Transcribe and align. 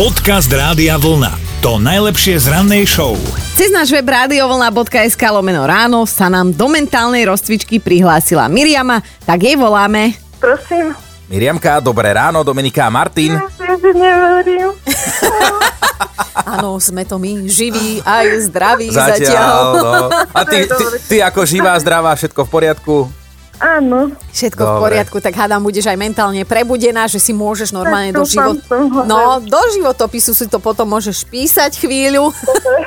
Podcast 0.00 0.48
Rádia 0.48 0.96
Vlna. 0.96 1.60
To 1.60 1.76
najlepšie 1.76 2.40
z 2.40 2.48
rannej 2.48 2.88
show. 2.88 3.20
Cez 3.52 3.68
náš 3.68 3.92
web 3.92 4.08
radiovlna.sk 4.08 5.20
lomeno 5.28 5.68
ráno 5.68 6.08
sa 6.08 6.32
nám 6.32 6.56
do 6.56 6.72
mentálnej 6.72 7.28
rozcvičky 7.28 7.76
prihlásila 7.84 8.48
Miriama, 8.48 9.04
tak 9.28 9.44
jej 9.44 9.60
voláme. 9.60 10.16
Prosím. 10.40 10.96
Miriamka, 11.28 11.84
dobré 11.84 12.16
ráno, 12.16 12.40
Dominika 12.40 12.88
a 12.88 12.88
Martin. 12.88 13.36
Ja 13.36 13.44
neverím. 13.76 14.72
Áno, 16.48 16.80
sme 16.80 17.04
to 17.04 17.20
my, 17.20 17.44
živí 17.44 18.00
aj 18.00 18.48
zdraví 18.48 18.88
Zatiaľ, 18.88 19.04
zatiaľ. 19.04 19.60
no. 19.84 19.92
A 20.32 20.40
ty, 20.48 20.64
ty, 20.64 20.84
ty 21.12 21.16
ako 21.20 21.44
živá, 21.44 21.76
zdravá, 21.76 22.16
všetko 22.16 22.48
v 22.48 22.48
poriadku? 22.48 23.19
Áno. 23.60 24.08
Všetko 24.32 24.62
v 24.64 24.70
Dobre. 24.72 24.80
poriadku, 24.88 25.16
tak 25.20 25.36
hádam, 25.36 25.60
budeš 25.60 25.84
aj 25.92 26.00
mentálne 26.00 26.40
prebudená, 26.48 27.04
že 27.04 27.20
si 27.20 27.36
môžeš 27.36 27.76
normálne 27.76 28.08
Tak 28.08 28.16
do 28.16 28.24
život... 28.24 28.56
No, 29.04 29.36
do 29.36 29.60
životopisu 29.76 30.32
si 30.32 30.48
to 30.48 30.56
potom 30.56 30.88
môžeš 30.88 31.28
písať 31.28 31.76
chvíľu, 31.76 32.32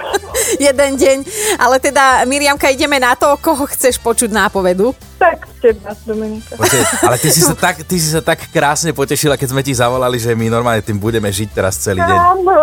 jeden 0.57 0.91
deň. 0.97 1.17
Ale 1.61 1.77
teda, 1.77 2.25
Miriamka, 2.25 2.73
ideme 2.73 2.97
na 2.97 3.13
to, 3.13 3.37
koho 3.37 3.69
chceš 3.69 4.01
počuť 4.01 4.33
nápovedu. 4.33 4.97
Tak 5.21 5.45
teba, 5.61 5.93
Dominika. 6.09 6.57
Počkej, 6.57 6.81
ale 7.05 7.15
ty 7.21 7.29
si, 7.29 7.41
sa 7.45 7.53
tak, 7.69 7.85
ty 7.85 7.95
si 8.01 8.09
sa 8.09 8.25
tak 8.25 8.49
krásne 8.49 8.97
potešila, 8.97 9.37
keď 9.37 9.53
sme 9.53 9.61
ti 9.61 9.77
zavolali, 9.77 10.17
že 10.17 10.33
my 10.33 10.49
normálne 10.49 10.81
tým 10.81 10.97
budeme 10.97 11.29
žiť 11.29 11.49
teraz 11.53 11.77
celý 11.77 12.01
deň. 12.01 12.17
Áno, 12.17 12.57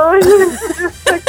tak 1.09 1.23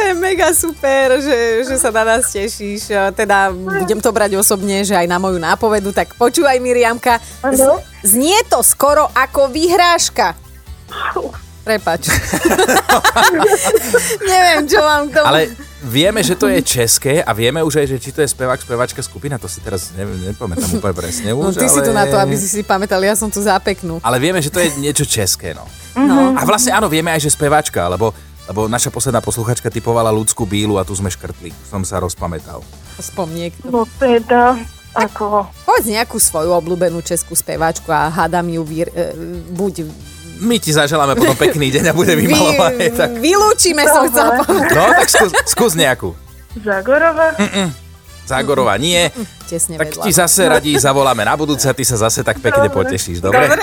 je 0.00 0.12
mega 0.16 0.48
super, 0.56 1.20
že, 1.20 1.68
že 1.68 1.76
sa 1.76 1.92
na 1.92 2.16
nás 2.16 2.32
tešíš. 2.32 2.92
Teda 3.12 3.52
budem 3.52 4.00
to 4.00 4.10
brať 4.10 4.40
osobne, 4.40 4.80
že 4.82 4.96
aj 4.96 5.06
na 5.06 5.20
moju 5.20 5.36
nápovedu. 5.36 5.92
Tak 5.92 6.16
počúvaj, 6.16 6.56
Miriamka. 6.58 7.20
Áno. 7.44 7.84
Znie 8.00 8.40
to 8.48 8.64
skoro 8.64 9.06
ako 9.12 9.52
vyhrážka. 9.52 10.32
Prepač. 11.60 12.08
Neviem, 14.32 14.64
čo 14.64 14.80
mám 14.80 15.12
k 15.12 15.20
tomu. 15.20 15.26
Ale 15.28 15.40
vieme, 15.84 16.24
že 16.24 16.32
to 16.32 16.48
je 16.48 16.60
české 16.64 17.20
a 17.20 17.30
vieme 17.36 17.60
už 17.60 17.84
aj, 17.84 17.86
že 17.86 17.96
či 18.00 18.10
to 18.16 18.24
je 18.24 18.28
spevák, 18.32 18.56
spevačka 18.60 19.04
skupina, 19.04 19.36
to 19.36 19.44
si 19.44 19.60
teraz 19.60 19.92
neviem, 19.92 20.32
nepamätám 20.32 20.72
úplne 20.80 20.96
presne 20.96 21.36
No, 21.36 21.52
už, 21.52 21.60
ty 21.60 21.68
ale... 21.68 21.74
si 21.76 21.80
tu 21.84 21.92
na 21.92 22.04
to, 22.08 22.16
aby 22.16 22.34
si 22.36 22.48
si 22.48 22.60
pamätal, 22.64 23.00
ja 23.04 23.12
som 23.12 23.28
tu 23.28 23.44
za 23.44 23.60
peknú. 23.60 24.00
Ale 24.00 24.16
vieme, 24.16 24.40
že 24.40 24.48
to 24.48 24.60
je 24.60 24.72
niečo 24.80 25.04
české, 25.04 25.52
no. 25.52 25.68
No. 25.96 26.32
A 26.32 26.42
vlastne 26.48 26.72
áno, 26.72 26.88
vieme 26.88 27.12
aj, 27.12 27.28
že 27.28 27.36
speváčka, 27.36 27.92
lebo, 27.92 28.16
lebo 28.50 28.66
naša 28.66 28.90
posledná 28.90 29.22
posluchačka 29.22 29.70
typovala 29.70 30.10
ľudskú 30.10 30.42
bílu 30.42 30.74
a 30.74 30.82
tu 30.82 30.90
sme 30.90 31.06
škrtli. 31.06 31.54
Som 31.70 31.86
sa 31.86 32.02
rozpamätal. 32.02 32.66
Spomniek. 32.98 33.54
No 33.62 33.86
teda, 33.94 34.58
ako... 34.90 35.46
Povedz 35.62 35.86
nejakú 35.86 36.18
svoju 36.18 36.50
obľúbenú 36.58 36.98
českú 36.98 37.38
speváčku 37.38 37.86
a 37.94 38.10
hádam 38.10 38.50
ju 38.50 38.66
vyr, 38.66 38.90
e, 38.90 39.14
buď 39.54 39.86
My 40.40 40.56
ti 40.58 40.74
zaželáme 40.74 41.14
potom 41.14 41.36
pekný 41.38 41.68
deň 41.68 41.84
a 41.88 41.94
bude 41.94 42.16
vymalované. 42.16 42.90
vy, 42.90 42.96
Tak... 42.98 43.10
vylúčime, 43.22 43.86
som 43.86 44.08
chcela 44.10 44.42
povedať. 44.42 44.72
No, 44.74 44.82
tak 44.98 45.08
skús, 45.12 45.30
skús 45.46 45.72
nejakú. 45.78 46.10
Zagorova? 46.58 47.38
Zágorová 48.26 48.74
nie, 48.80 49.10
Tesne 49.46 49.74
tak 49.74 49.90
vedľa. 49.94 50.04
ti 50.06 50.10
zase 50.14 50.42
radí 50.46 50.70
zavoláme 50.78 51.26
na 51.26 51.34
budúce 51.34 51.66
a 51.66 51.74
ty 51.74 51.82
sa 51.82 51.98
zase 51.98 52.22
tak 52.22 52.38
pekne 52.38 52.70
Dobre. 52.70 52.78
potešíš, 52.82 53.18
dobre? 53.18 53.46
Dobre. 53.46 53.62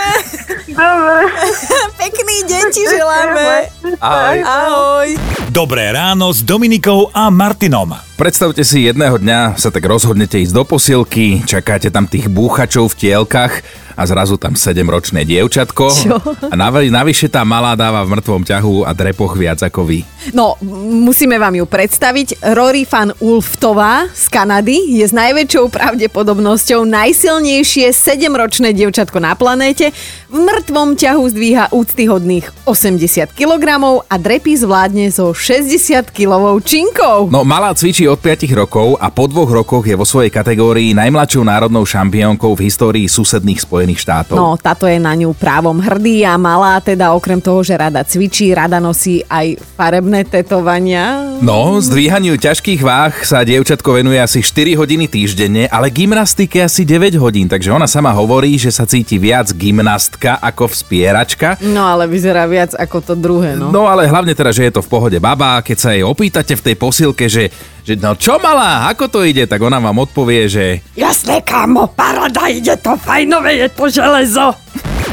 Pekný 2.01 2.37
deň 2.43 2.63
ti 2.75 2.83
želáme. 2.83 3.71
Ahoj. 4.03 4.37
Ahoj. 4.43 5.07
Dobré 5.47 5.95
ráno 5.95 6.27
s 6.35 6.43
Dominikou 6.43 7.07
a 7.15 7.31
Martinom. 7.31 7.95
Predstavte 8.19 8.67
si, 8.67 8.83
jedného 8.83 9.15
dňa 9.15 9.55
sa 9.55 9.71
tak 9.71 9.87
rozhodnete 9.87 10.43
ísť 10.43 10.51
do 10.51 10.67
posilky, 10.67 11.47
čakáte 11.47 11.87
tam 11.87 12.03
tých 12.03 12.27
búchačov 12.27 12.91
v 12.91 12.97
tielkach 12.99 13.63
a 13.97 14.05
zrazu 14.05 14.37
tam 14.37 14.53
7-ročné 14.53 15.25
dievčatko. 15.25 15.85
Čo? 15.89 16.21
A 16.47 16.53
navi- 16.53 16.93
navyše 16.93 17.25
tá 17.25 17.41
malá 17.41 17.73
dáva 17.73 18.05
v 18.05 18.13
mŕtvom 18.13 18.45
ťahu 18.45 18.85
a 18.85 18.93
drepoch 18.93 19.33
viac 19.33 19.57
ako 19.65 19.81
vy. 19.89 20.05
No, 20.37 20.53
musíme 20.85 21.41
vám 21.41 21.57
ju 21.57 21.65
predstaviť. 21.65 22.45
Rory 22.53 22.85
van 22.85 23.09
Ulftová 23.17 24.05
z 24.13 24.29
Kanady 24.29 25.01
je 25.01 25.05
s 25.09 25.13
najväčšou 25.17 25.73
pravdepodobnosťou 25.73 26.85
najsilnejšie 26.85 27.89
7-ročné 27.89 28.77
dievčatko 28.77 29.17
na 29.17 29.33
planéte. 29.33 29.89
V 30.29 30.37
mŕtvom 30.37 30.93
ťahu 30.93 31.23
zdvíha 31.33 31.71
úctyhodných 31.73 32.69
80 32.69 33.33
kg 33.33 33.65
a 34.05 34.15
drepy 34.19 34.59
zvládne 34.59 35.07
so 35.09 35.31
60 35.31 36.11
kilovou 36.11 36.59
činkou. 36.59 37.31
No, 37.31 37.47
malá 37.47 37.71
cvičí 37.71 38.03
od 38.05 38.19
5 38.19 38.45
rokov 38.53 38.99
a 38.99 39.07
po 39.07 39.31
dvoch 39.31 39.47
rokoch 39.47 39.87
je 39.87 39.95
vo 39.95 40.03
svojej 40.03 40.29
kategórii 40.29 40.91
najmladšou 40.91 41.47
národnou 41.47 41.87
šampiónkou 41.87 42.53
v 42.59 42.67
histórii 42.67 43.07
susedných 43.07 43.63
Spojených 43.63 43.86
štátov. 43.95 44.35
No, 44.35 44.59
táto 44.59 44.89
je 44.89 44.99
na 44.99 45.15
ňu 45.15 45.31
právom 45.37 45.77
hrdý 45.79 46.25
a 46.27 46.35
malá, 46.35 46.81
teda 46.83 47.15
okrem 47.15 47.39
toho, 47.39 47.63
že 47.63 47.77
rada 47.77 48.03
cvičí, 48.03 48.51
rada 48.51 48.81
nosí 48.83 49.23
aj 49.29 49.55
farebné 49.77 50.25
tetovania. 50.27 51.37
No, 51.39 51.77
zdvíhaniu 51.77 52.35
ťažkých 52.35 52.81
váh 52.81 53.13
sa 53.21 53.45
dievčatko 53.45 54.01
venuje 54.01 54.17
asi 54.17 54.41
4 54.41 54.73
hodiny 54.75 55.05
týždenne, 55.05 55.69
ale 55.69 55.93
gymnastike 55.93 56.65
asi 56.65 56.83
9 56.83 57.15
hodín, 57.21 57.45
takže 57.45 57.69
ona 57.69 57.85
sama 57.85 58.09
hovorí, 58.11 58.57
že 58.57 58.73
sa 58.73 58.89
cíti 58.89 59.21
viac 59.21 59.53
gymnastka 59.53 60.41
ako 60.41 60.73
vspieračka. 60.73 61.61
No, 61.61 61.85
ale 61.85 62.09
vyzerá 62.09 62.49
viac 62.49 62.73
ako 62.73 62.97
to 62.99 63.13
druhé, 63.13 63.53
no. 63.53 63.69
No 63.69 63.85
ale 63.85 64.09
hlavne 64.09 64.33
teda, 64.33 64.49
že 64.49 64.65
je 64.67 64.73
to 64.73 64.81
v 64.81 64.89
pohode 64.89 65.17
baba, 65.21 65.61
keď 65.61 65.77
sa 65.77 65.89
jej 65.93 66.01
opýtate 66.01 66.57
v 66.57 66.65
tej 66.71 66.75
posilke, 66.79 67.29
že, 67.29 67.53
že 67.87 67.95
no 67.95 68.19
čo 68.19 68.35
malá, 68.43 68.91
ako 68.91 69.07
to 69.07 69.19
ide, 69.23 69.47
tak 69.47 69.63
ona 69.63 69.79
vám 69.79 70.03
odpovie, 70.03 70.51
že 70.51 70.83
Jasné, 70.99 71.39
kámo, 71.39 71.87
parada, 71.87 72.51
ide 72.51 72.75
to 72.75 72.99
fajnové, 72.99 73.63
je 73.63 73.67
to 73.71 73.87
železo. 73.87 74.51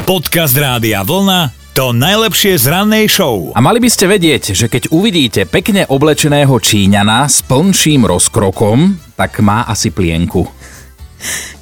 Podcast 0.03 0.59
Rádia 0.59 0.99
Vlna. 1.07 1.55
To 1.75 1.95
najlepšie 1.95 2.59
z 2.59 2.71
rannej 2.71 3.07
show. 3.07 3.51
A 3.55 3.59
mali 3.63 3.79
by 3.79 3.87
ste 3.87 4.11
vedieť, 4.11 4.51
že 4.51 4.67
keď 4.67 4.91
uvidíte 4.91 5.47
pekne 5.47 5.87
oblečeného 5.87 6.51
Číňana 6.55 7.27
s 7.27 7.43
plnším 7.47 8.07
rozkrokom, 8.07 8.99
tak 9.15 9.39
má 9.39 9.67
asi 9.67 9.91
plienku. 9.91 10.43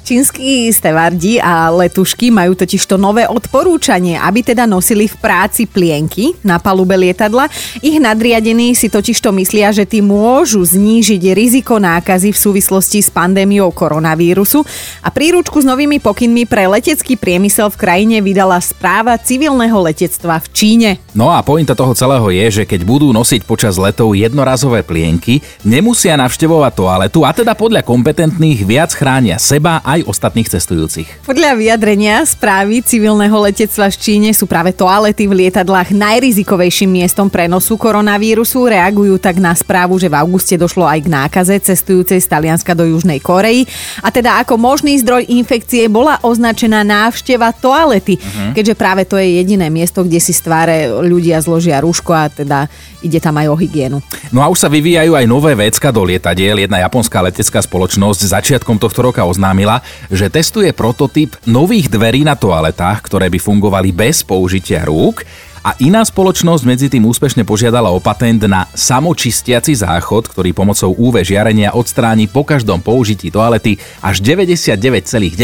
Čínsky 0.04 0.68
stevardi 0.68 1.40
a 1.40 1.72
letušky 1.72 2.28
majú 2.28 2.52
totiž 2.52 2.84
to 2.84 3.00
nové 3.00 3.24
odporúčanie, 3.24 4.20
aby 4.20 4.44
teda 4.44 4.68
nosili 4.68 5.08
v 5.08 5.16
práci 5.16 5.64
plienky 5.64 6.36
na 6.44 6.60
palube 6.60 6.92
lietadla. 6.92 7.48
Ich 7.80 7.96
nadriadení 7.96 8.76
si 8.76 8.92
totiž 8.92 9.16
to 9.24 9.32
myslia, 9.32 9.72
že 9.72 9.88
tým 9.88 10.12
môžu 10.12 10.60
znížiť 10.60 11.32
riziko 11.32 11.80
nákazy 11.80 12.36
v 12.36 12.38
súvislosti 12.38 13.00
s 13.00 13.08
pandémiou 13.08 13.72
koronavírusu 13.72 14.60
a 15.00 15.08
príručku 15.08 15.64
s 15.64 15.66
novými 15.66 15.96
pokynmi 16.04 16.44
pre 16.44 16.68
letecký 16.68 17.16
priemysel 17.16 17.72
v 17.72 17.80
krajine 17.80 18.20
vydala 18.20 18.60
správa 18.60 19.16
civilného 19.16 19.80
letectva 19.88 20.36
v 20.36 20.46
Číne. 20.52 20.90
No 21.16 21.32
a 21.32 21.40
pointa 21.40 21.72
toho 21.72 21.96
celého 21.96 22.28
je, 22.28 22.60
že 22.60 22.64
keď 22.68 22.84
budú 22.84 23.08
nosiť 23.08 23.48
počas 23.48 23.80
letov 23.80 24.12
jednorazové 24.12 24.84
plienky, 24.84 25.40
nemusia 25.64 26.12
navštevovať 26.20 26.72
toaletu 26.76 27.24
a 27.24 27.32
teda 27.32 27.56
podľa 27.56 27.80
kompetentných 27.80 28.68
viac 28.68 28.92
chránia 28.92 29.40
seba 29.40 29.80
aj 29.94 30.10
ostatných 30.10 30.50
cestujúcich. 30.50 31.22
Podľa 31.22 31.54
vyjadrenia 31.54 32.26
správy 32.26 32.82
civilného 32.82 33.34
letectva 33.38 33.86
v 33.88 33.96
Číne 33.96 34.30
sú 34.34 34.50
práve 34.50 34.74
toalety 34.74 35.30
v 35.30 35.46
lietadlách 35.46 35.94
najrizikovejším 35.94 37.02
miestom 37.02 37.30
prenosu 37.30 37.78
koronavírusu. 37.78 38.66
Reagujú 38.66 39.22
tak 39.22 39.38
na 39.38 39.54
správu, 39.54 39.96
že 40.02 40.10
v 40.10 40.18
auguste 40.18 40.58
došlo 40.58 40.82
aj 40.82 41.06
k 41.06 41.12
nákaze 41.12 41.54
cestujúcej 41.62 42.18
z 42.18 42.26
Talianska 42.26 42.74
do 42.74 42.82
Južnej 42.82 43.22
Korei. 43.22 43.62
A 44.02 44.10
teda 44.10 44.42
ako 44.42 44.58
možný 44.58 44.98
zdroj 44.98 45.30
infekcie 45.30 45.86
bola 45.86 46.18
označená 46.24 46.82
návšteva 46.82 47.54
toalety, 47.54 48.18
keďže 48.56 48.74
práve 48.74 49.06
to 49.06 49.14
je 49.20 49.38
jediné 49.38 49.70
miesto, 49.70 50.02
kde 50.02 50.18
si 50.18 50.34
z 50.34 50.40
tváre 50.42 50.90
ľudia 50.90 51.38
zložia 51.38 51.78
rúško 51.78 52.10
a 52.10 52.26
teda 52.32 52.58
ide 53.04 53.20
tam 53.20 53.36
aj 53.36 53.52
o 53.52 53.56
hygienu. 53.60 53.98
No 54.32 54.40
a 54.40 54.48
už 54.48 54.64
sa 54.64 54.72
vyvíjajú 54.72 55.12
aj 55.12 55.28
nové 55.28 55.52
vecka 55.52 55.92
do 55.92 56.00
lietadiel. 56.00 56.64
Jedna 56.64 56.80
japonská 56.80 57.20
letecká 57.20 57.60
spoločnosť 57.60 58.32
začiatkom 58.32 58.80
tohto 58.80 59.04
roka 59.04 59.20
oznámila, 59.20 59.83
že 60.08 60.32
testuje 60.32 60.70
prototyp 60.76 61.36
nových 61.48 61.88
dverí 61.88 62.24
na 62.24 62.36
toaletách, 62.36 63.04
ktoré 63.04 63.28
by 63.30 63.38
fungovali 63.38 63.90
bez 63.94 64.22
použitia 64.22 64.84
rúk. 64.84 65.24
A 65.64 65.72
iná 65.80 66.04
spoločnosť 66.04 66.62
medzi 66.68 66.92
tým 66.92 67.08
úspešne 67.08 67.40
požiadala 67.48 67.88
o 67.88 67.96
patent 67.96 68.44
na 68.44 68.68
samočistiaci 68.76 69.72
záchod, 69.72 70.28
ktorý 70.28 70.52
pomocou 70.52 70.92
UV 70.92 71.24
žiarenia 71.24 71.72
odstráni 71.72 72.28
po 72.28 72.44
každom 72.44 72.84
použití 72.84 73.32
toalety 73.32 73.80
až 74.04 74.20
99,9% 74.20 75.40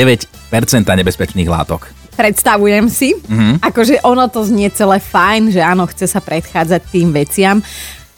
nebezpečných 0.84 1.48
látok. 1.48 1.88
Predstavujem 2.20 2.92
si, 2.92 3.16
mm-hmm. 3.16 3.64
akože 3.64 4.04
ono 4.04 4.28
to 4.28 4.44
znie 4.44 4.68
celé 4.76 5.00
fajn, 5.00 5.56
že 5.56 5.64
áno, 5.64 5.88
chce 5.88 6.04
sa 6.04 6.20
predchádzať 6.20 6.82
tým 6.92 7.16
veciam, 7.16 7.64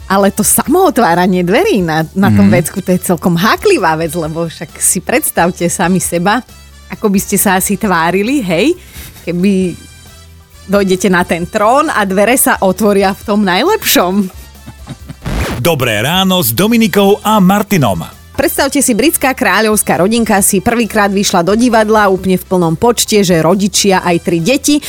ale 0.09 0.35
to 0.35 0.43
samootváranie 0.43 1.47
dverí 1.47 1.83
na, 1.83 2.07
na 2.15 2.29
tom 2.33 2.49
vecku, 2.51 2.83
to 2.83 2.95
je 2.95 3.03
celkom 3.03 3.39
háklivá 3.39 3.97
vec, 3.99 4.13
lebo 4.15 4.47
však 4.47 4.79
si 4.79 4.99
predstavte 5.03 5.67
sami 5.67 6.03
seba, 6.03 6.43
ako 6.93 7.09
by 7.09 7.19
ste 7.19 7.37
sa 7.41 7.57
asi 7.57 7.81
tvárili, 7.81 8.45
hej, 8.45 8.77
keby 9.25 9.73
dojdete 10.69 11.09
na 11.11 11.27
ten 11.27 11.49
trón 11.49 11.91
a 11.91 12.05
dvere 12.07 12.37
sa 12.39 12.61
otvoria 12.63 13.17
v 13.17 13.23
tom 13.27 13.41
najlepšom. 13.43 14.15
Dobré 15.63 16.03
ráno 16.03 16.43
s 16.43 16.51
Dominikou 16.51 17.23
a 17.23 17.39
Martinom. 17.39 18.03
Predstavte 18.33 18.81
si, 18.81 18.97
britská 18.97 19.37
kráľovská 19.37 20.01
rodinka 20.01 20.41
si 20.41 20.65
prvýkrát 20.65 21.13
vyšla 21.13 21.45
do 21.45 21.55
divadla 21.55 22.09
úplne 22.09 22.41
v 22.41 22.45
plnom 22.49 22.75
počte, 22.75 23.21
že 23.23 23.45
rodičia 23.45 24.01
aj 24.03 24.17
tri 24.25 24.41
deti. 24.41 24.81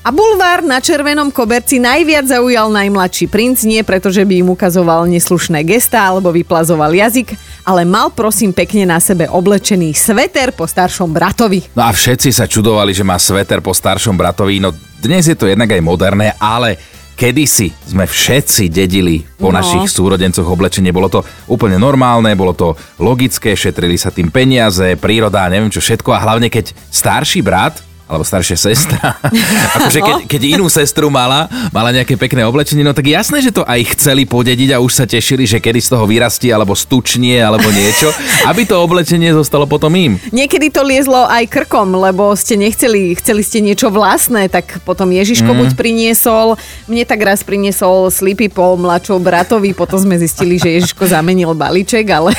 A 0.00 0.08
bulvár 0.08 0.64
na 0.64 0.80
červenom 0.80 1.28
koberci 1.28 1.76
najviac 1.76 2.24
zaujal 2.24 2.72
najmladší 2.72 3.28
princ, 3.28 3.60
nie 3.68 3.84
preto, 3.84 4.08
že 4.08 4.24
by 4.24 4.40
im 4.40 4.48
ukazoval 4.48 5.04
neslušné 5.04 5.60
gestá 5.60 6.08
alebo 6.08 6.32
vyplazoval 6.32 6.88
jazyk, 6.88 7.36
ale 7.68 7.84
mal 7.84 8.08
prosím 8.08 8.56
pekne 8.56 8.88
na 8.88 8.96
sebe 8.96 9.28
oblečený 9.28 9.92
sveter 9.92 10.56
po 10.56 10.64
staršom 10.64 11.12
bratovi. 11.12 11.68
No 11.76 11.84
a 11.84 11.92
všetci 11.92 12.32
sa 12.32 12.48
čudovali, 12.48 12.96
že 12.96 13.04
má 13.04 13.20
sveter 13.20 13.60
po 13.60 13.76
staršom 13.76 14.16
bratovi. 14.16 14.56
No 14.56 14.72
dnes 15.04 15.28
je 15.28 15.36
to 15.36 15.44
jednak 15.44 15.68
aj 15.68 15.84
moderné, 15.84 16.32
ale 16.40 16.80
kedysi 17.12 17.68
sme 17.84 18.08
všetci 18.08 18.72
dedili 18.72 19.20
po 19.36 19.52
No. 19.52 19.60
našich 19.60 19.84
súrodencoch 19.84 20.48
oblečenie. 20.48 20.96
Bolo 20.96 21.12
to 21.12 21.20
úplne 21.44 21.76
normálne, 21.76 22.32
bolo 22.32 22.56
to 22.56 22.72
logické, 22.96 23.52
šetrili 23.52 24.00
sa 24.00 24.08
tým 24.08 24.32
peniaze, 24.32 24.96
príroda 24.96 25.44
neviem 25.52 25.68
čo 25.68 25.84
všetko. 25.84 26.08
A 26.16 26.24
hlavne 26.24 26.48
keď 26.48 26.72
starší 26.88 27.44
brat 27.44 27.84
alebo 28.10 28.26
staršia 28.26 28.58
sestra, 28.58 29.14
akože 29.78 30.00
keď, 30.02 30.16
keď 30.26 30.42
inú 30.58 30.66
sestru 30.66 31.06
mala, 31.14 31.46
mala 31.70 31.94
nejaké 31.94 32.18
pekné 32.18 32.42
oblečenie, 32.42 32.82
no 32.82 32.90
tak 32.90 33.06
jasné, 33.06 33.38
že 33.38 33.54
to 33.54 33.62
aj 33.62 33.94
chceli 33.94 34.26
podediť 34.26 34.74
a 34.74 34.82
už 34.82 34.90
sa 34.90 35.04
tešili, 35.06 35.46
že 35.46 35.62
kedy 35.62 35.78
z 35.78 35.94
toho 35.94 36.10
vyrastie, 36.10 36.50
alebo 36.50 36.74
stučnie, 36.74 37.38
alebo 37.38 37.70
niečo, 37.70 38.10
aby 38.50 38.66
to 38.66 38.82
oblečenie 38.82 39.30
zostalo 39.30 39.70
potom 39.70 39.94
im. 39.94 40.18
Niekedy 40.34 40.74
to 40.74 40.82
liezlo 40.82 41.30
aj 41.30 41.46
krkom, 41.46 41.94
lebo 41.94 42.34
ste 42.34 42.58
nechceli, 42.58 43.14
chceli 43.14 43.46
ste 43.46 43.62
niečo 43.62 43.94
vlastné, 43.94 44.50
tak 44.50 44.82
potom 44.82 45.14
Ježiško 45.14 45.54
mm. 45.54 45.58
buď 45.62 45.70
priniesol, 45.78 46.58
mne 46.90 47.06
tak 47.06 47.22
raz 47.22 47.46
priniesol 47.46 48.10
slipy 48.10 48.50
po 48.50 48.74
mladšou 48.74 49.22
bratovi, 49.22 49.70
potom 49.70 50.02
sme 50.02 50.18
zistili, 50.18 50.58
že 50.58 50.82
Ježiško 50.82 51.06
zamenil 51.06 51.54
balíček, 51.54 52.10
ale 52.10 52.34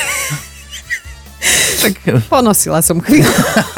Tak 1.82 1.94
ponosila 2.30 2.78
som 2.86 3.02
chvíľu. 3.02 3.26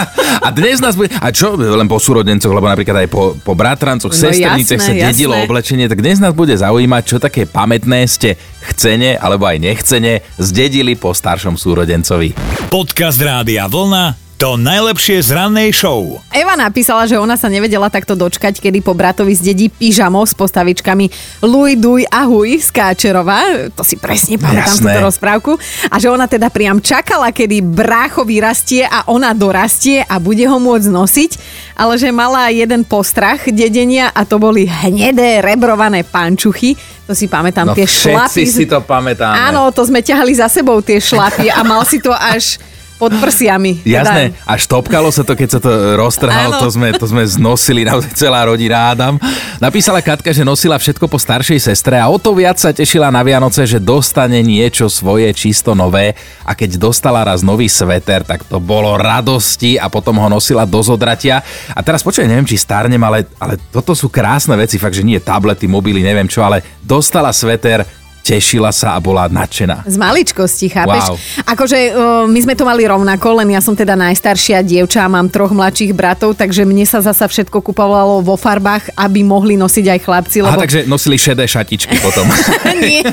A 0.46 0.52
dnes 0.52 0.84
nás 0.84 1.00
bude... 1.00 1.08
A 1.24 1.32
čo 1.32 1.56
len 1.56 1.88
po 1.88 2.04
súrodencoch, 2.04 2.52
lebo 2.52 2.68
napríklad 2.68 3.06
aj 3.06 3.08
po, 3.08 3.32
po 3.40 3.56
bratrancoch, 3.56 4.12
No 4.12 4.20
sesterniciach 4.28 4.82
sa 4.82 4.92
dedilo 4.92 5.32
jasné. 5.32 5.46
oblečenie, 5.48 5.86
tak 5.88 6.04
dnes 6.04 6.20
nás 6.20 6.36
bude 6.36 6.52
zaujímať, 6.52 7.04
čo 7.08 7.18
také 7.24 7.48
pamätné 7.48 8.04
ste 8.12 8.36
chcene 8.76 9.16
alebo 9.16 9.48
aj 9.48 9.58
nechcene 9.64 10.20
zdedili 10.36 11.00
po 11.00 11.16
staršom 11.16 11.56
súrodencovi. 11.56 12.36
Podcast 12.68 13.24
Rádia 13.24 13.72
Vlna 13.72 14.23
to 14.36 14.60
najlepšie 14.60 15.24
z 15.24 15.30
rannej 15.32 15.72
show. 15.72 16.20
Eva 16.28 16.60
napísala, 16.60 17.08
že 17.08 17.16
ona 17.16 17.40
sa 17.40 17.48
nevedela 17.48 17.88
takto 17.88 18.12
dočkať, 18.12 18.60
kedy 18.60 18.84
po 18.84 18.92
bratovi 18.92 19.32
zdedí 19.32 19.72
pyžamo 19.72 20.20
s 20.20 20.36
postavičkami 20.36 21.06
Luj, 21.48 21.80
Duj 21.80 22.04
a 22.12 22.28
Huj 22.28 22.60
z 22.60 22.70
Káčerova. 22.70 23.72
To 23.72 23.88
si 23.88 23.96
presne 23.96 24.36
pamätám 24.36 24.84
túto 24.84 25.00
rozprávku. 25.00 25.52
A 25.88 25.96
že 25.96 26.12
ona 26.12 26.28
teda 26.28 26.52
priam 26.52 26.84
čakala, 26.84 27.32
kedy 27.32 27.64
brácho 27.64 28.28
vyrastie 28.28 28.84
a 28.84 29.08
ona 29.08 29.32
dorastie 29.32 30.04
a 30.04 30.20
bude 30.20 30.44
ho 30.44 30.60
môcť 30.60 30.88
nosiť, 30.92 31.32
ale 31.80 31.96
že 31.96 32.12
mala 32.12 32.52
jeden 32.52 32.84
postrach 32.84 33.48
dedenia 33.48 34.12
a 34.12 34.28
to 34.28 34.44
boli 34.44 34.68
hnedé 34.68 35.40
rebrované 35.40 36.04
pančuchy. 36.04 36.76
To 37.08 37.16
si 37.16 37.32
pamätám, 37.32 37.72
No 37.72 37.76
tie 37.76 37.88
šlapy. 37.88 38.44
si 38.44 38.68
to 38.68 38.84
pamätáme. 38.84 39.36
Áno, 39.40 39.72
to 39.72 39.88
sme 39.88 40.04
ťahali 40.04 40.36
za 40.36 40.52
sebou 40.52 40.84
tie 40.84 41.00
šlapy 41.00 41.48
a 41.48 41.64
mal 41.64 41.84
si 41.88 42.00
to 42.00 42.12
až 42.12 42.60
pod 43.04 43.20
prsiami. 43.20 43.84
Jasné, 43.84 44.32
Teda, 44.32 44.48
až 44.48 44.62
topkalo 44.72 45.12
sa 45.12 45.28
to, 45.28 45.36
keď 45.36 45.50
sa 45.52 45.60
to 45.60 46.00
roztrhalo, 46.00 46.56
Áno. 46.56 46.62
to 46.64 46.68
sme, 46.72 46.96
to 46.96 47.04
sme 47.04 47.28
znosili 47.28 47.84
naozaj 47.84 48.16
celá 48.16 48.48
rodina 48.48 48.96
Adam. 48.96 49.20
Napísala 49.60 50.00
Katka, 50.00 50.32
že 50.32 50.48
nosila 50.48 50.80
všetko 50.80 51.12
po 51.12 51.20
staršej 51.20 51.60
sestre 51.60 52.00
a 52.00 52.08
o 52.08 52.16
to 52.16 52.32
viac 52.32 52.56
sa 52.56 52.72
tešila 52.72 53.12
na 53.12 53.20
Vianoce, 53.28 53.68
že 53.68 53.84
dostane 53.84 54.40
niečo 54.40 54.88
svoje 54.88 55.28
čisto 55.36 55.76
nové 55.76 56.16
a 56.48 56.56
keď 56.56 56.80
dostala 56.80 57.28
raz 57.28 57.44
nový 57.44 57.68
sveter, 57.68 58.24
tak 58.24 58.48
to 58.48 58.64
bolo 58.64 58.96
radosti 58.96 59.76
a 59.76 59.92
potom 59.92 60.16
ho 60.24 60.32
nosila 60.32 60.64
do 60.64 60.80
zodratia. 60.80 61.44
A 61.76 61.84
teraz 61.84 62.00
počujem, 62.00 62.32
neviem, 62.32 62.48
či 62.48 62.56
starnem, 62.56 63.02
ale, 63.04 63.28
ale 63.36 63.60
toto 63.68 63.92
sú 63.92 64.08
krásne 64.08 64.56
veci, 64.56 64.80
fakt, 64.80 64.96
že 64.96 65.04
nie 65.04 65.20
tablety, 65.20 65.68
mobily, 65.68 66.00
neviem 66.00 66.32
čo, 66.32 66.40
ale 66.40 66.64
dostala 66.80 67.36
sveter, 67.36 67.84
tešila 68.24 68.72
sa 68.72 68.96
a 68.96 69.00
bola 69.04 69.28
nadšená. 69.28 69.84
Z 69.84 70.00
maličkosti, 70.00 70.72
chápeš? 70.72 71.04
Wow. 71.12 71.18
Akože 71.44 71.78
uh, 71.92 72.24
my 72.26 72.40
sme 72.40 72.56
to 72.56 72.64
mali 72.64 72.88
rovnako, 72.88 73.44
len 73.44 73.52
ja 73.52 73.60
som 73.60 73.76
teda 73.76 74.00
najstaršia 74.00 74.64
dievča 74.64 75.04
a 75.04 75.12
mám 75.12 75.28
troch 75.28 75.52
mladších 75.52 75.92
bratov, 75.92 76.40
takže 76.40 76.64
mne 76.64 76.88
sa 76.88 77.04
zasa 77.04 77.28
všetko 77.28 77.60
kupovalo 77.60 78.24
vo 78.24 78.40
farbách, 78.40 78.96
aby 78.96 79.28
mohli 79.28 79.60
nosiť 79.60 79.86
aj 79.92 80.00
chlapci, 80.00 80.38
Aha, 80.40 80.56
lebo... 80.56 80.64
takže 80.64 80.80
nosili 80.88 81.20
šedé 81.20 81.44
šatičky 81.44 82.00
potom. 82.00 82.24
nie, 82.88 83.04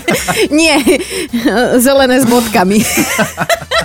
nie, 0.55 0.75
zelené 1.85 2.23
s 2.23 2.27
bodkami. 2.31 2.79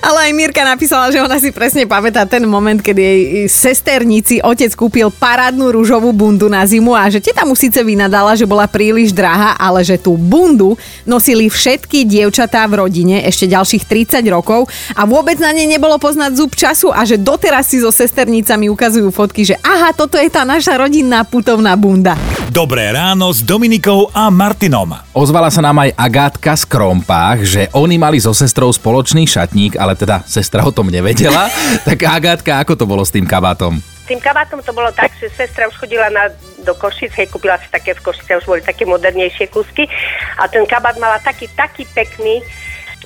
Ale 0.00 0.30
aj 0.30 0.32
Mirka 0.34 0.62
napísala, 0.66 1.12
že 1.12 1.22
ona 1.22 1.38
si 1.38 1.54
presne 1.54 1.86
pamätá 1.86 2.26
ten 2.26 2.42
moment, 2.48 2.80
keď 2.80 2.96
jej 2.98 3.20
sesternici 3.46 4.42
otec 4.42 4.72
kúpil 4.74 5.12
parádnu 5.12 5.70
rúžovú 5.70 6.10
bundu 6.10 6.50
na 6.50 6.66
zimu 6.66 6.96
a 6.96 7.06
že 7.12 7.22
teta 7.22 7.46
mu 7.46 7.54
síce 7.54 7.78
vynadala, 7.84 8.34
že 8.34 8.48
bola 8.48 8.66
príliš 8.66 9.14
drahá, 9.14 9.54
ale 9.60 9.86
že 9.86 10.00
tú 10.00 10.18
bundu 10.18 10.74
nosili 11.06 11.46
všetky 11.46 12.08
dievčatá 12.08 12.66
v 12.66 12.82
rodine 12.82 13.22
ešte 13.22 13.46
ďalších 13.46 13.84
30 13.86 14.24
rokov 14.32 14.66
a 14.96 15.06
vôbec 15.06 15.38
na 15.38 15.54
nej 15.54 15.68
nebolo 15.68 16.00
poznať 16.00 16.32
zub 16.34 16.52
času 16.56 16.90
a 16.90 17.06
že 17.06 17.20
doteraz 17.20 17.70
si 17.70 17.78
so 17.78 17.94
sesternicami 17.94 18.72
ukazujú 18.72 19.12
fotky, 19.14 19.46
že 19.46 19.56
aha, 19.62 19.94
toto 19.94 20.18
je 20.18 20.26
tá 20.32 20.42
naša 20.42 20.80
rodinná 20.80 21.22
putovná 21.22 21.78
bunda. 21.78 22.16
Dobré 22.52 22.92
ráno 22.92 23.32
s 23.32 23.40
Dominikou 23.40 24.12
a 24.12 24.28
Martinom. 24.28 24.92
Ozvala 25.16 25.48
sa 25.48 25.64
nám 25.64 25.80
aj 25.80 25.96
Agátka 25.96 26.52
z 26.52 26.68
Krompách, 26.68 27.40
že 27.40 27.62
oni 27.72 27.96
mali 27.96 28.20
so 28.20 28.36
sestrou 28.36 28.68
spoločný 28.68 29.24
šatník, 29.24 29.80
ale 29.80 29.96
teda 29.96 30.20
sestra 30.28 30.60
o 30.60 30.68
tom 30.68 30.92
nevedela. 30.92 31.48
tak 31.88 32.04
Agátka, 32.04 32.60
ako 32.60 32.76
to 32.76 32.84
bolo 32.84 33.00
s 33.00 33.08
tým 33.08 33.24
kabátom? 33.24 33.80
S 33.80 34.04
tým 34.04 34.20
kabátom 34.20 34.60
to 34.60 34.76
bolo 34.76 34.92
tak, 34.92 35.08
že 35.16 35.32
sestra 35.32 35.64
už 35.72 35.76
chodila 35.80 36.12
na, 36.12 36.28
do 36.60 36.76
Košic, 36.76 37.16
hej, 37.16 37.32
kúpila 37.32 37.56
si 37.56 37.68
také 37.72 37.96
v 37.96 38.04
Košice, 38.04 38.36
už 38.36 38.44
boli 38.44 38.60
také 38.60 38.84
modernejšie 38.84 39.48
kusky 39.48 39.88
a 40.36 40.44
ten 40.44 40.68
kabát 40.68 41.00
mala 41.00 41.16
taký, 41.24 41.48
taký 41.56 41.88
pekný, 41.96 42.44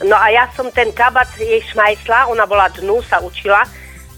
no 0.02 0.18
a 0.18 0.34
ja 0.34 0.50
som 0.58 0.66
ten 0.74 0.90
kabát 0.90 1.30
jej 1.38 1.62
šmajsla, 1.70 2.26
ona 2.26 2.42
bola 2.42 2.66
dnu, 2.74 2.98
sa 3.06 3.22
učila 3.22 3.62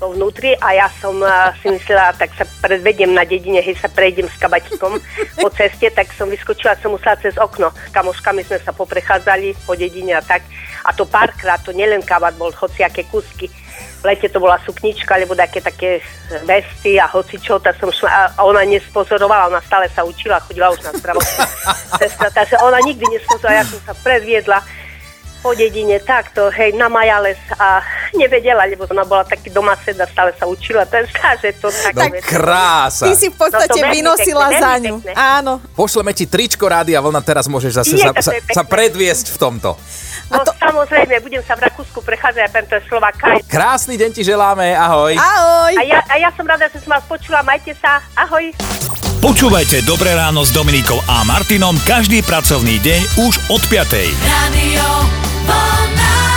vo 0.00 0.17
vnútri 0.17 0.56
a 0.56 0.73
ja 0.73 0.88
som 0.97 1.20
uh, 1.20 1.52
si 1.61 1.69
myslela, 1.69 2.17
tak 2.17 2.32
sa 2.32 2.49
predvediem 2.64 3.12
na 3.12 3.29
dedine, 3.29 3.61
hej, 3.61 3.76
sa 3.76 3.93
prejdem 3.93 4.25
s 4.32 4.41
kabaťkom 4.41 4.97
po 5.37 5.49
ceste, 5.52 5.93
tak 5.93 6.08
som 6.17 6.32
vyskočila, 6.32 6.81
som 6.81 6.97
musela 6.97 7.20
cez 7.20 7.37
okno. 7.37 7.69
S 7.69 7.93
kamoškami 7.93 8.41
sme 8.49 8.58
sa 8.64 8.73
poprechádzali 8.73 9.52
po 9.69 9.76
dedine 9.76 10.17
a 10.17 10.25
tak. 10.25 10.41
A 10.88 10.97
to 10.97 11.05
párkrát, 11.05 11.61
to 11.61 11.76
nielen 11.76 12.00
kabát, 12.00 12.32
bol 12.41 12.49
hociaké 12.49 13.05
kusky. 13.12 13.52
V 14.00 14.08
lete 14.08 14.32
to 14.32 14.41
bola 14.41 14.56
suknička, 14.64 15.20
alebo 15.20 15.37
také, 15.37 15.61
také 15.61 16.00
vesty 16.49 16.97
a 16.97 17.05
hocičo, 17.05 17.61
tak 17.61 17.76
som 17.76 17.93
šla, 17.93 18.32
a 18.32 18.41
ona 18.49 18.64
nespozorovala, 18.64 19.52
ona 19.52 19.61
stále 19.61 19.93
sa 19.93 20.00
učila, 20.00 20.41
chodila 20.41 20.73
už 20.73 20.81
na 20.81 20.97
zdravotnú 20.97 21.45
takže 22.40 22.57
ona 22.64 22.80
nikdy 22.80 23.04
nespozorovala, 23.12 23.61
ja 23.61 23.69
som 23.69 23.80
sa 23.85 23.92
predviedla 24.00 24.64
po 25.40 25.56
dedine 25.56 25.97
takto, 26.04 26.52
hej, 26.52 26.76
na 26.76 26.92
Majales 26.92 27.40
a 27.56 27.80
nevedela, 28.12 28.68
lebo 28.68 28.85
ona 28.88 29.04
bola 29.09 29.25
taký 29.25 29.49
doma 29.49 29.73
seda, 29.80 30.04
stále 30.04 30.37
sa 30.37 30.44
učila, 30.44 30.85
to 30.85 31.00
je 31.00 31.09
že 31.42 31.50
to 31.56 31.68
tak, 31.73 31.97
No 31.97 32.06
krása! 32.20 33.09
Ty 33.09 33.12
si 33.16 33.28
v 33.32 33.37
podstate 33.37 33.80
No 33.80 33.88
vynosila 33.88 34.47
pekné, 34.52 34.61
za 34.61 34.73
ňu. 34.78 34.97
pekné. 35.00 35.12
Áno. 35.16 35.52
Pošleme 35.73 36.12
ti 36.12 36.28
tričko 36.28 36.68
Rádia 36.68 37.00
Vlna, 37.00 37.20
teraz 37.25 37.49
môžeš 37.49 37.73
zase 37.80 37.97
Je, 37.97 38.04
sa, 38.04 38.12
sa, 38.20 38.32
sa 38.37 38.62
predviesť 38.62 39.32
v 39.32 39.37
tomto. 39.40 39.70
No 40.30 40.47
to... 40.47 40.52
samozrejme, 40.61 41.18
budem 41.25 41.42
sa 41.42 41.59
v 41.59 41.66
Rakúsku 41.66 41.99
prechádzať, 42.04 42.42
ja 42.44 42.62
to 42.62 42.75
je 42.78 42.82
Slováka. 42.87 43.26
Krásny 43.50 43.99
deň 43.99 44.11
ti 44.14 44.23
želáme, 44.23 44.76
ahoj. 44.76 45.18
Ahoj. 45.18 45.75
A 45.75 45.82
ja, 45.82 45.99
a 46.06 46.14
ja 46.23 46.30
som 46.37 46.47
rada, 46.47 46.70
že 46.70 46.78
som 46.85 46.94
vás 46.94 47.02
počula, 47.09 47.42
majte 47.42 47.75
sa, 47.80 47.99
ahoj. 48.14 48.54
Počúvajte 49.20 49.85
Dobré 49.85 50.16
ráno 50.16 50.49
s 50.49 50.50
Dominikou 50.54 50.97
a 51.04 51.20
Martinom 51.28 51.76
každý 51.85 52.25
pracovný 52.25 52.80
deň 52.80 53.00
už 53.20 53.35
od 53.52 53.62
5. 53.68 54.16
Radio 54.25 55.30
All 55.50 55.95
night. 55.97 56.30